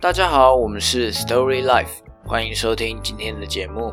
[0.00, 3.92] 大家好，我们是 Story Life，欢迎收听今天的节目。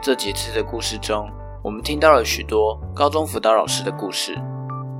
[0.00, 1.28] 这几次的故事中，
[1.64, 4.38] 我们听到了许多高中辅导老师的故事。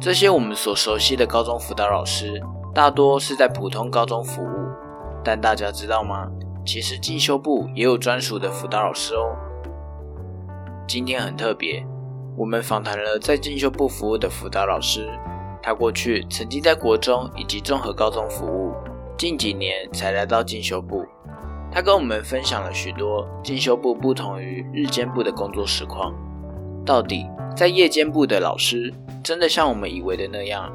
[0.00, 2.42] 这些我们所熟悉的高中辅导老师，
[2.74, 4.48] 大多是在普通高中服务。
[5.22, 6.26] 但大家知道吗？
[6.66, 9.36] 其实进修部也有专属的辅导老师哦。
[10.88, 11.86] 今天很特别，
[12.36, 15.08] 我们访谈了在进修部服务的辅导老师。
[15.62, 18.61] 他过去曾经在国中以及综合高中服务，
[19.16, 21.06] 近几年才来到进修部。
[21.70, 26.14] 他跟我们分享了许多进修部不同于日间部的工作实况。
[26.84, 30.70] 到底在夜间部的老师，真的像我们以为的那样，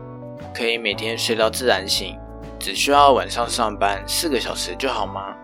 [0.53, 2.17] 可以每天睡到自然醒，
[2.57, 5.35] 只需要晚上上班四个小时就好吗？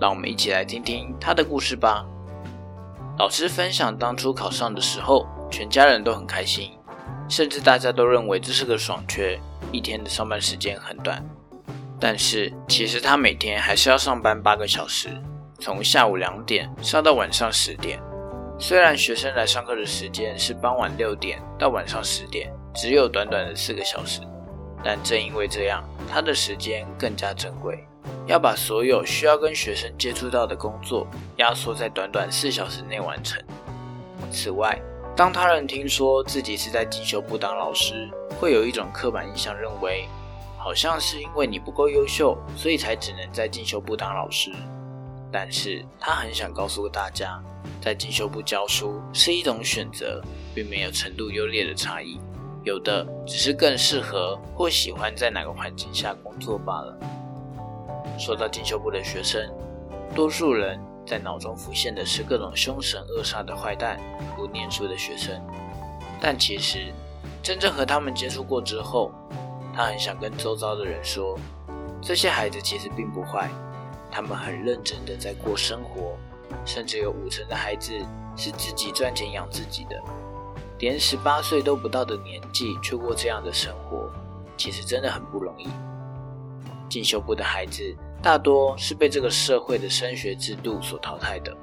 [0.00, 2.04] 让我们一起来听听他的故事吧。
[3.18, 6.72] 老师分享当初考上的时候，全家人都很开心。
[7.26, 9.40] 甚至大家都认为这是个爽缺，
[9.72, 11.24] 一天的上班时间很短。
[12.04, 15.08] 但是其实他每天还是要上班八个小时，
[15.58, 17.98] 从下午两点上到晚上十点。
[18.58, 24.20] 虽然学生来上课的时间是傍晚六点到晚上十点，只有短短的四个小时，
[24.84, 27.82] 但正因为这样，他的时间更加珍贵，
[28.26, 31.06] 要把所有需要跟学生接触到的工作
[31.38, 33.42] 压缩在短短四小时内完成。
[34.30, 34.78] 此外，
[35.16, 40.06] 当他人听说自己是在进修部当老师，会有一种刻板印象，认为
[40.64, 44.50] 好像是因为你不够优秀，所以才只能在进修部当老师。
[45.30, 47.38] 但是他很想告诉大家，
[47.82, 50.22] 在进修部教书是一种选择，
[50.54, 52.18] 并没有程度优劣的差异，
[52.62, 56.98] 有的只是更适合或喜欢在哪个环境下工作罢了。
[58.18, 59.46] 说到进修部的学生，
[60.14, 60.80] 多数人。
[61.06, 64.00] 在脑中浮现的是各种凶神恶煞的坏蛋，
[64.34, 65.38] 不念书的学生。
[66.18, 66.90] 但其实，
[67.42, 69.12] 真正和他们接触过之后，
[69.74, 71.38] 他很想跟周遭的人说，
[72.00, 73.50] 这些孩子其实并不坏，
[74.10, 76.16] 他们很认真的在过生活，
[76.64, 77.92] 甚至有五成的孩子
[78.36, 80.00] 是自己赚钱养自己的，
[80.78, 84.10] 连十八岁都不到的年纪却过这样的生活，
[84.56, 85.68] 其实真的很不容易。
[86.88, 87.96] 进修部的孩子。
[88.22, 91.54] 大多是被这个社会的升学制度所淘汰的。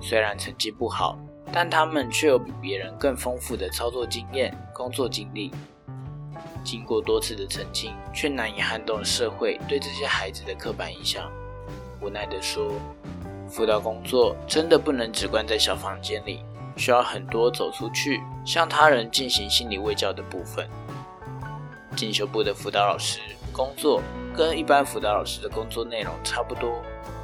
[0.00, 1.18] 虽然成绩不好，
[1.52, 5.50] 但他们却有比别人更丰富的操作经验、工作经历。
[6.64, 11.30] 经过多次的澄清，却难以撼动社会对这些孩子的刻板印象。
[12.00, 12.72] 无奈地说，
[13.48, 16.44] 辅导工作真的不能只关在小房间里，
[16.76, 20.68] 需要很多走出去，向他人进行心理慰教的部分。
[21.96, 23.20] 进修部的辅导老师
[23.52, 24.02] 工作。
[24.36, 26.80] 跟一般辅导老师的工作内容差不多，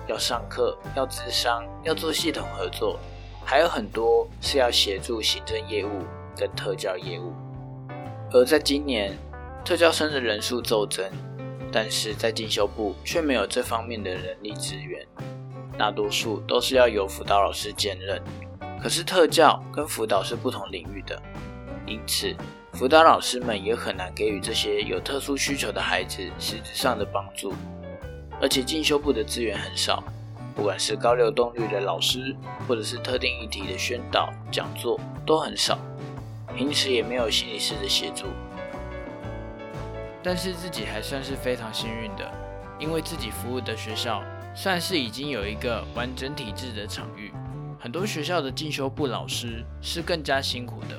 [0.08, 2.98] 要上课，要咨商，要做系统合作，
[3.44, 6.02] 还有很多是要协助行政业务
[6.36, 7.32] 跟特教业务。
[8.34, 9.16] 而在今年，
[9.64, 11.08] 特教生的人数骤增，
[11.70, 15.06] 但是在进修部却没有这方面的人力资源，
[15.78, 18.20] 大多数都是要由辅导老师兼任。
[18.82, 21.22] 可是特教跟辅导是不同领域的，
[21.86, 22.34] 因此。
[22.72, 27.54] 辅导老师们也很难给予这些有特殊需求的孩子实质上的帮助，
[28.42, 30.02] 而且进修部的资源很少，
[30.56, 32.34] 不管是高流动率的老师，
[32.66, 35.78] 或者是特定议题的宣导讲座都很少，
[36.56, 38.26] 平时也没有心理师的协助。
[40.22, 42.30] 但是自己还算是非常幸运的，
[42.78, 44.22] 因为自己服务的学校
[44.54, 47.30] 算是已经有一个完整体制的场域，
[47.78, 50.98] 很多学校的进修部老师是更加辛苦的。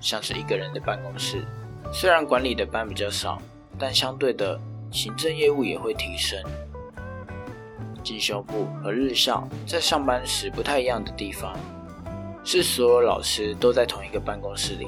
[0.00, 1.44] 像是一个人的办公室，
[1.90, 3.40] 虽然管理的班比较少，
[3.78, 4.60] 但相对的
[4.92, 6.38] 行政业务也会提升。
[8.02, 11.56] 进修部和日校在上班时不太一样的地方，
[12.44, 14.86] 是所有老师都在同一个办公室里，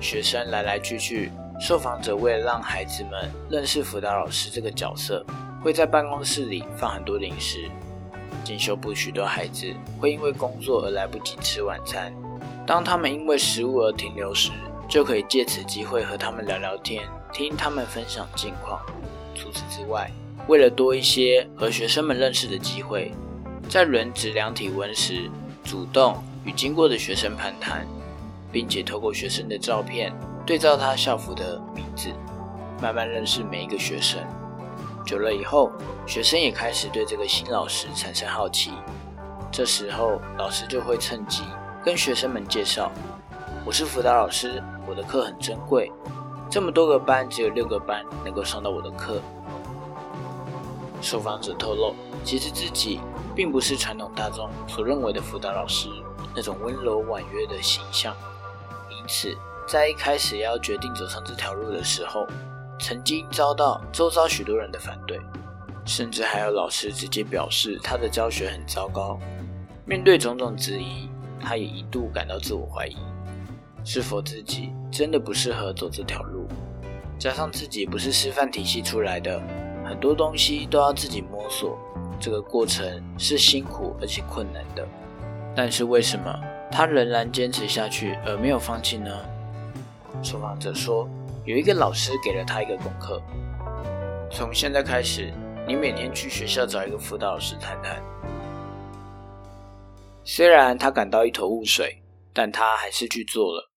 [0.00, 1.30] 学生来来去去，
[1.60, 5.24] 受访者为了让孩子们认识辅导老师这个角色，
[5.62, 7.70] 会在办公室里放很多零食。
[8.42, 12.12] 进修部许多孩子会因为工作而来不及吃晚餐。
[12.66, 14.50] 当他们因为食物而停留时，
[14.88, 18.80] 就可以借此机会和他们聊聊天，听他们分享近况。
[19.34, 20.10] 除此之外，
[20.48, 23.12] 为了多一些和学生们认识的机会，
[23.68, 25.30] 在轮值量体温时，
[25.62, 26.20] 主动
[26.50, 27.86] 与经过的学生攀谈，
[28.50, 30.12] 并且透过学生的照片
[30.44, 32.08] 对照他校服的名字，
[32.82, 34.20] 慢慢认识每一个学生。
[35.06, 35.70] 久了以后，
[36.08, 38.72] 学生也开始对这个新老师产生好奇。
[39.52, 41.44] 这时候，老师就会趁机。
[41.84, 42.90] 跟学生们介绍，
[43.64, 45.92] 我是辅导老师，我的课很珍贵。
[46.50, 49.22] 这么多个班，只有六个班能够上到我的课。
[51.00, 51.94] 受访者透露，
[52.24, 52.98] 其实自己
[53.40, 55.88] 并不是传统大众所认为的辅导老师
[56.36, 58.14] 那种温柔婉约的形象，
[58.90, 59.34] 因此
[59.66, 62.26] 在一开始要决定走上这条路的时候，
[62.78, 65.18] 曾经遭到周遭许多人的反对。
[65.86, 69.18] 甚至还有老师直接表示他的教学很糟糕。
[69.86, 71.08] 面对种种质疑，
[71.40, 72.98] 他也一度感到自我怀疑，
[73.86, 76.46] 是否自己真的不适合走这条路？
[77.18, 79.40] 加上自己不是师范体系出来的，
[79.82, 81.78] 很多东西都要自己摸索，
[82.20, 84.86] 这个过程是辛苦而且困难的。
[85.56, 86.32] 但是为什么
[86.70, 89.10] 他仍然坚持下去而没有放弃呢？
[90.22, 91.08] 受访者说，
[91.44, 93.20] 有一个老师给了他一个功课：
[94.30, 95.32] 从现在开始，
[95.66, 98.00] 你每天去学校找一个辅导老师谈谈。
[100.22, 102.02] 虽然他感到一头雾水，
[102.32, 103.70] 但他还是去做了。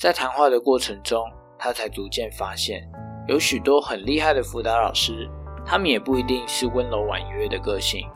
[0.00, 1.28] 在谈话的过程中，
[1.58, 2.88] 他才逐渐发现，
[3.26, 5.28] 有许多很厉害的辅导老师，
[5.70, 8.08] 他们也不一定是温柔婉约的个性。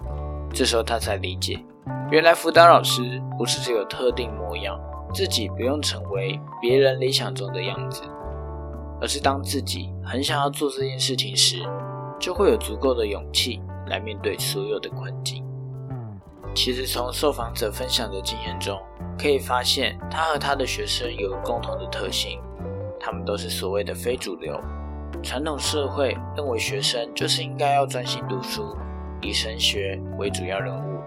[0.55, 1.63] 这时候他才理解，
[2.11, 4.81] 原来辅导老师不是只有特定模样，
[5.13, 8.03] 自己不用成为别人理想中的样子，
[9.03, 11.63] 而是当自己很想要做这件事情时，
[12.19, 15.45] 就会有足够的勇气来面对所有的困境。
[16.55, 18.81] 其实从受访者分享的经验中，
[19.19, 22.41] 可以发现他和他的学生有共同的特性，
[22.99, 24.59] 他们都是所谓的非主流。
[25.23, 28.77] 传统社会认为学生就是应该要专心读书，
[29.21, 31.01] 以升学为主要任务，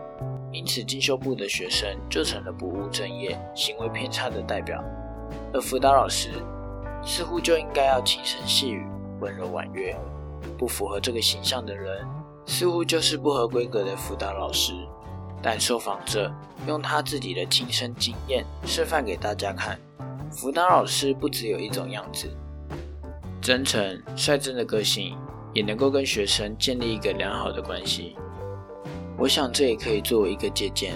[0.54, 4.82] 因此进修部的学生就成了不务正业、行为偏差的代表，
[5.54, 6.30] 而辅导老师
[7.04, 8.88] 似乎就应该要轻声细语、
[9.20, 9.96] 温柔婉约。
[10.58, 12.08] 不符合这个形象的人，
[12.46, 14.74] 似乎就是不合规格的辅导老师。
[15.42, 16.32] 但受访者
[16.68, 19.78] 用他自己的亲身经验示范给大家看，
[20.32, 22.30] 辅导老师不只有一种样子，
[23.46, 25.16] 真诚率真的个性
[25.54, 28.16] 也能够跟学生建立一个良好的关系。
[29.20, 30.96] 我想这也可以作为一个借鉴，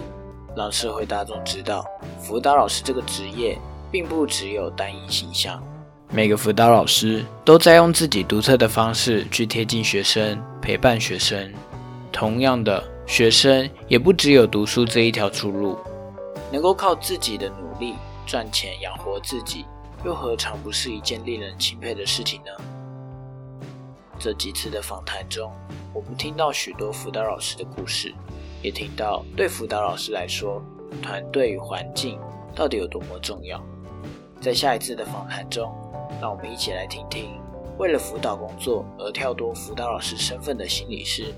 [0.57, 1.85] 让社会大众知道，
[2.19, 3.55] 辅导老师这个职业
[3.91, 5.61] 并不只有单一形象，
[6.11, 11.53] 每个辅导老师都在用自己独特的方式去贴近学生，陪伴学生。
[12.11, 12.83] 同样的。
[13.05, 15.75] 学生也不只有读书这一条出路，
[16.51, 17.95] 能够靠自己的努力
[18.27, 19.65] 赚钱养活自己，
[20.05, 22.51] 又何尝不是一件令人钦佩的事情呢？
[24.17, 25.51] 这几次的访谈中，
[25.93, 28.13] 我们听到许多辅导老师的故事，
[28.61, 30.61] 也听到对辅导老师来说，
[31.01, 32.19] 团队与环境
[32.55, 33.61] 到底有多么重要。
[34.41, 35.69] 在下一次的访谈中，
[36.21, 37.29] 让我们一起来听听
[37.77, 41.33] 为了辅导工作而跳脱辅导老师身份的心理师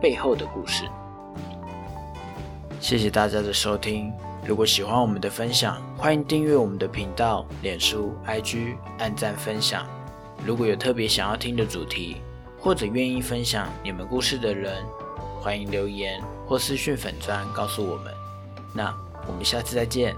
[0.00, 0.88] 背后的故事。
[2.80, 4.12] 谢谢大家的收听。
[4.48, 9.86] 如果喜欢我们的分享，欢迎订阅我们的频道、脸书、IG，按赞分享。
[10.42, 12.22] 如果有特别想要听的主题，
[12.58, 14.82] 或者愿意分享你们故事的人，
[15.38, 18.10] 欢迎留言或私讯粉砖告诉我们。
[18.72, 18.90] 那
[19.26, 20.16] 我们下次再见。